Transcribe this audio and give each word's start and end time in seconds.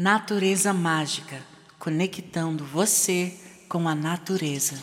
Natureza 0.00 0.72
mágica, 0.72 1.42
conectando 1.78 2.64
você 2.64 3.38
com 3.68 3.86
a 3.86 3.94
natureza. 3.94 4.80